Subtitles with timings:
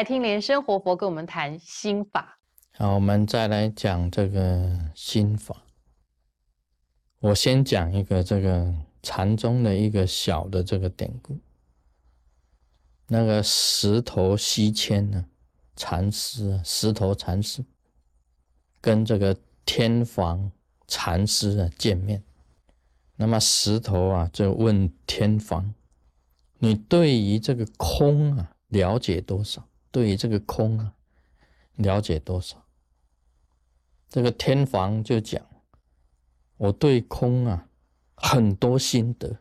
[0.00, 2.38] 来听莲生活佛跟我们谈心法。
[2.72, 5.54] 好，我们再来讲这个心法。
[7.18, 11.38] 我先讲一个这个禅宗的一个小的这个典故。
[13.08, 15.26] 那个石头西迁呢，
[15.76, 17.62] 禅师啊，石头禅师
[18.80, 19.36] 跟这个
[19.66, 20.50] 天房
[20.86, 22.22] 禅师啊见面。
[23.16, 25.74] 那么石头啊就问天房
[26.58, 29.62] ：“你对于这个空啊了解多少？
[29.90, 30.92] 对于这个空啊
[31.76, 32.56] 了解多少？”
[34.08, 35.44] 这个天房就讲
[36.58, 37.68] ：“我对空啊
[38.14, 39.36] 很多心得，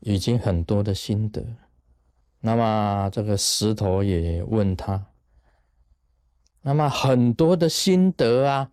[0.00, 1.44] 已经很多的心得。”
[2.40, 5.06] 那么这个石头也问他
[6.60, 8.70] ：“那么很多的心得啊，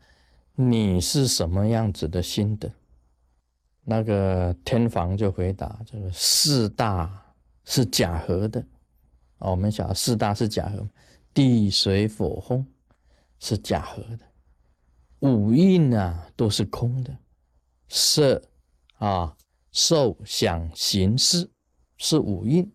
[0.56, 2.72] 你是什么样子的心得？”
[3.86, 7.34] 那个天房就回答：“这个四大
[7.64, 8.66] 是假合的。
[9.42, 10.88] 哦，我们晓得四大是假合，
[11.34, 12.66] 地水火风
[13.40, 14.20] 是假合的。”
[15.22, 17.16] 五蕴啊，都是空的，
[17.88, 18.42] 色
[18.98, 19.38] 啊、
[19.72, 21.48] 受、想、行、识
[21.98, 22.72] 是五蕴，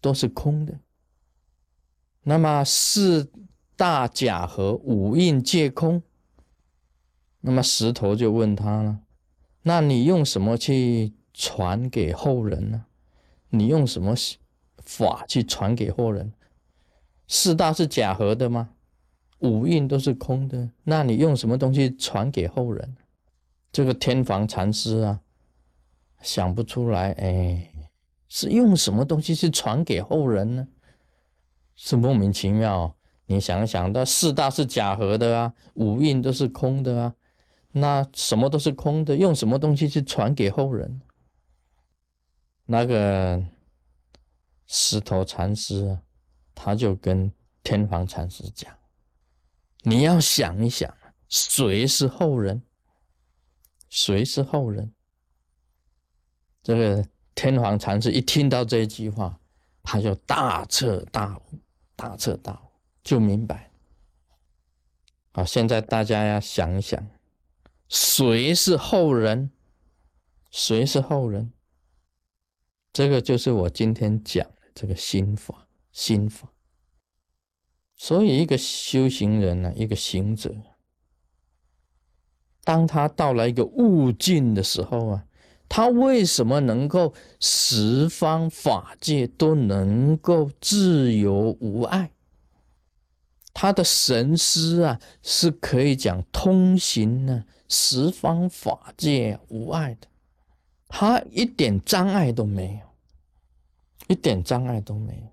[0.00, 0.80] 都是空的。
[2.22, 3.30] 那么四
[3.76, 6.02] 大假合，五蕴皆空。
[7.40, 9.00] 那么石头就问他了：
[9.62, 12.86] 那你用什么去传给后人呢？
[13.50, 14.16] 你用什么
[14.86, 16.32] 法去传给后人？
[17.28, 18.70] 四大是假合的吗？
[19.40, 22.96] 五蕴都是空的，那你用什么东西传给后人？
[23.70, 25.20] 这个天房禅师啊，
[26.22, 27.70] 想不出来，哎，
[28.28, 30.68] 是用什么东西去传给后人呢？
[31.74, 32.96] 是莫名其妙。
[33.26, 37.14] 你想想，那四大是假合的啊，五蕴都是空的啊，
[37.72, 41.02] 那什么都是空的，用什么东西去传给后人？
[42.66, 43.44] 那个
[44.66, 45.98] 石头禅师，
[46.54, 48.76] 他就跟天皇禅师讲。
[49.82, 50.92] 你要想一想，
[51.28, 52.62] 谁是后人？
[53.88, 54.92] 谁是后人？
[56.62, 59.38] 这个天皇禅师一听到这句话，
[59.82, 61.58] 他就大彻大悟，
[61.94, 62.70] 大彻大悟，
[63.04, 63.70] 就明白。
[65.30, 67.08] 好，现在大家要想一想，
[67.88, 69.52] 谁是后人？
[70.50, 71.52] 谁是后人？
[72.92, 74.44] 这个就是我今天讲
[74.76, 76.52] 这个心法，心法。
[77.96, 80.54] 所以，一个修行人呢，一个行者，
[82.62, 85.24] 当他到了一个悟境的时候啊，
[85.66, 92.10] 他为什么能够十方法界都能够自由无碍？
[93.54, 100.08] 他的神思啊，是可以讲通行呢，十方法界无碍的，
[100.88, 102.85] 他一点障碍都没有，
[104.08, 105.32] 一点障碍都没有。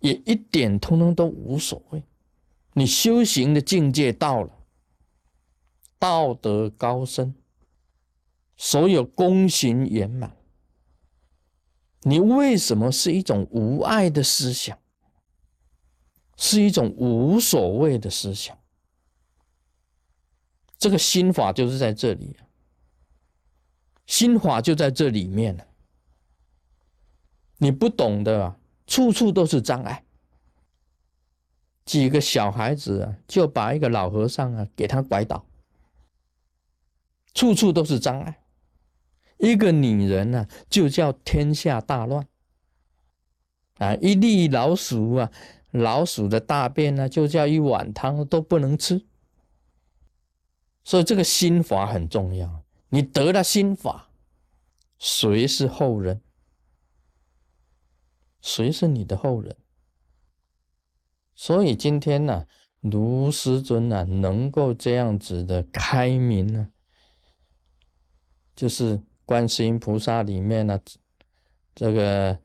[0.00, 2.02] 也一点通通都无所谓，
[2.72, 4.50] 你修行的境界到了，
[5.98, 7.34] 道德高深，
[8.56, 10.34] 所有功行圆满，
[12.00, 14.78] 你为什么是一种无爱的思想，
[16.38, 18.58] 是一种无所谓的思想？
[20.78, 22.48] 这个心法就是在这里啊，
[24.06, 25.66] 心法就在这里面了，
[27.60, 28.56] 你不懂的啊。
[28.86, 30.04] 处处都是障碍。
[31.84, 35.46] 几个小孩子啊，就把一个老和尚啊给他拐倒，
[37.32, 38.40] 处处都是障碍。
[39.38, 42.26] 一个女人呢，就叫天下大乱。
[43.78, 45.30] 啊，一粒老鼠啊，
[45.70, 49.06] 老鼠的大便呢，就叫一碗汤都不能吃。
[50.82, 52.64] 所以这个心法很重要。
[52.88, 54.10] 你得了心法，
[54.98, 56.20] 谁是后人？
[58.50, 59.56] 谁是你的后人？
[61.36, 62.46] 所以今天呢，
[62.80, 66.70] 卢师尊呢，能够这样子的开明呢，
[68.56, 70.80] 就是观世音菩萨里面呢，
[71.76, 72.40] 这个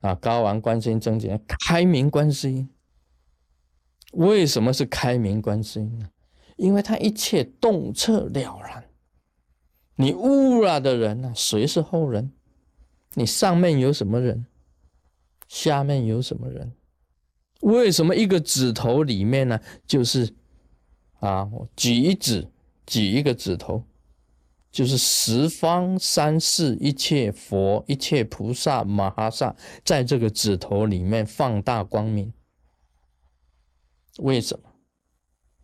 [0.00, 2.70] 啊，高王观世音真解开明观世音。
[4.12, 6.08] 为什么是开明观世音呢？
[6.56, 8.88] 因为他一切洞彻了然。
[9.96, 12.32] 你悟了的人呢，谁是后人？
[13.14, 14.46] 你上面有什么人？
[15.54, 16.72] 下面有什么人？
[17.60, 19.60] 为什么一个指头里面呢？
[19.86, 20.34] 就是
[21.20, 22.50] 啊，我举一指，
[22.84, 23.84] 举一个指头，
[24.72, 29.54] 就是十方三世一切佛、一切菩萨、马哈萨，
[29.84, 32.32] 在这个指头里面放大光明。
[34.18, 34.68] 为什么？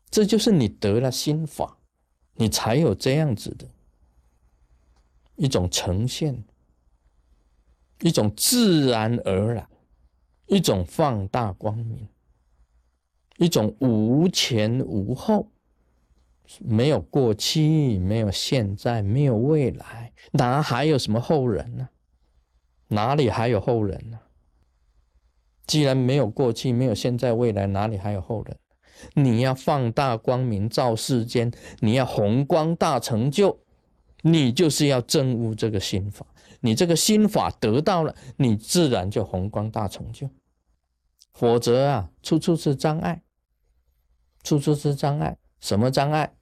[0.09, 1.79] 这就是你得了心法，
[2.35, 3.67] 你才有这样子的
[5.35, 6.45] 一种呈现。
[8.03, 9.69] 一种自然而然，
[10.51, 12.09] 一种放大光明，
[13.39, 15.49] 一种无前无后，
[16.59, 21.89] 没有过去，没有现在，没有未来，哪还有什么后人呢？
[22.89, 24.19] 哪里还有后人呢？
[25.69, 28.57] 既然没有过去，没有现在，未来，哪里还有后人？
[29.15, 33.61] 你要放大光明照世间，你要宏光大成就，
[34.23, 36.27] 你就是要证悟这个心法。
[36.61, 40.31] 你这个心法得到了，你自然就宏光大成就。
[41.33, 43.23] 否则啊，处处是障碍，
[44.43, 45.39] 处处是障碍。
[45.61, 46.35] 什么障碍？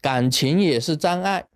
[0.00, 1.46] 感情也是障碍，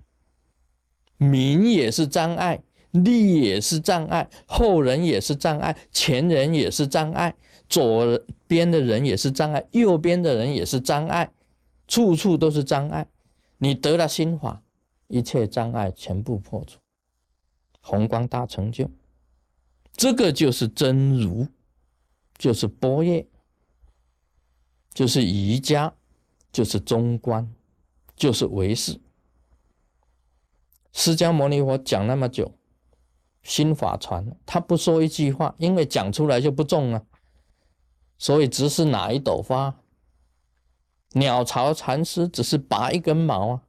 [1.17, 7.35] 名也是障碍，利也是障碍，后人也是障碍，前人也是障碍，
[7.69, 11.31] 左边的人也是障碍，右边的人也是障碍，
[11.87, 13.07] 处处都是障碍。
[13.59, 14.61] 你得了心法，
[15.07, 16.81] 一切障碍全部破除。
[17.82, 18.88] 宏光大成就，
[19.93, 21.49] 这个就是真如，
[22.38, 23.26] 就是般若，
[24.94, 25.93] 就是瑜伽，
[26.52, 27.52] 就是中观，
[28.17, 29.00] 就是唯识。
[30.93, 32.55] 释迦牟尼佛讲那么久，
[33.43, 37.02] 心法传，他不说一句话，因为讲出来就不中啊。
[38.17, 39.81] 所以只是哪一朵花，
[41.14, 43.62] 鸟巢禅师只是拔一根毛啊，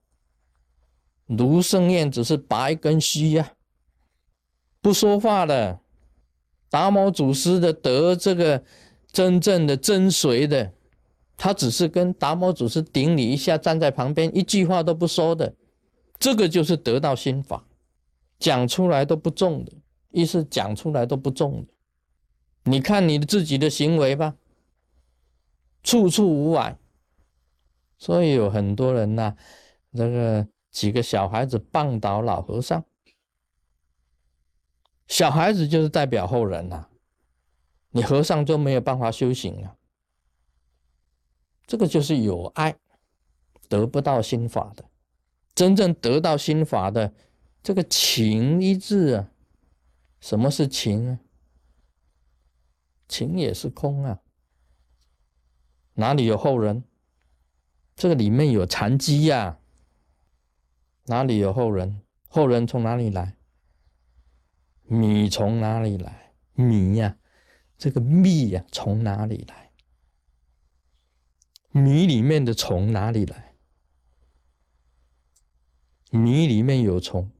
[1.25, 3.55] 卢胜彦只是拔一根须呀。
[4.83, 5.79] 不说话的
[6.69, 8.61] 达摩祖师的得这个
[9.13, 10.73] 真正的真髓的，
[11.37, 15.55] 他只是跟达摩祖师顶礼一下，站在旁边一句话都不说的，
[16.19, 17.65] 这个就是得到心法，
[18.37, 19.71] 讲出来都不中的，
[20.11, 21.73] 意思讲出来都不中的。
[22.65, 24.35] 你看你自己的行为吧，
[25.81, 26.77] 处处无碍，
[27.97, 29.33] 所以有很多人呐，
[29.93, 32.83] 这个几个小孩子棒倒老和尚。
[35.07, 36.87] 小孩子就是代表后人呐，
[37.89, 39.77] 你和尚就没有办法修行了。
[41.65, 42.75] 这个就是有爱
[43.69, 44.85] 得不到心法的，
[45.55, 47.13] 真正得到心法的
[47.61, 49.31] 这个情一字啊，
[50.19, 51.19] 什么是情啊？
[53.07, 54.21] 情也是空啊，
[55.93, 56.83] 哪里有后人？
[57.95, 59.59] 这个里面有残机呀，
[61.05, 62.01] 哪里有后人？
[62.27, 63.37] 后人从哪里来？
[64.93, 66.33] 米从哪里来？
[66.53, 67.17] 米呀，
[67.79, 69.71] 这个蜜呀，从哪里来？
[71.71, 73.55] 米里面的虫哪里来？
[76.11, 77.31] 米里面有虫，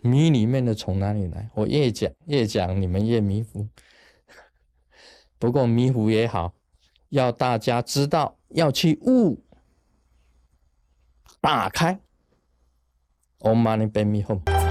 [0.00, 1.48] 米里面的虫哪里来？
[1.54, 3.68] 我越讲越讲，你们越迷糊。
[5.38, 6.54] 不过迷糊也好，
[7.10, 9.44] 要大家知道，要去悟，
[11.40, 12.00] 打开。
[13.38, 14.61] Om Mani Padme Hum。